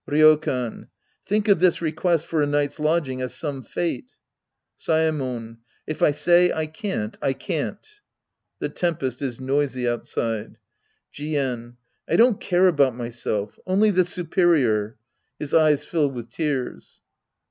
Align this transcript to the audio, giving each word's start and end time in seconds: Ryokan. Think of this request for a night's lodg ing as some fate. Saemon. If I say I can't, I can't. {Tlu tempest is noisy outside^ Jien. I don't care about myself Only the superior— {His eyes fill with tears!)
Ryokan. 0.09 0.87
Think 1.27 1.47
of 1.47 1.59
this 1.59 1.79
request 1.79 2.25
for 2.25 2.41
a 2.41 2.47
night's 2.47 2.79
lodg 2.79 3.07
ing 3.07 3.21
as 3.21 3.35
some 3.35 3.61
fate. 3.61 4.13
Saemon. 4.75 5.59
If 5.85 6.01
I 6.01 6.09
say 6.09 6.51
I 6.51 6.65
can't, 6.65 7.15
I 7.21 7.33
can't. 7.33 8.01
{Tlu 8.59 8.73
tempest 8.73 9.21
is 9.21 9.39
noisy 9.39 9.83
outside^ 9.83 10.55
Jien. 11.13 11.75
I 12.09 12.15
don't 12.15 12.41
care 12.41 12.65
about 12.65 12.95
myself 12.95 13.59
Only 13.67 13.91
the 13.91 14.03
superior— 14.03 14.97
{His 15.39 15.53
eyes 15.53 15.85
fill 15.85 16.09
with 16.09 16.31
tears!) 16.31 17.01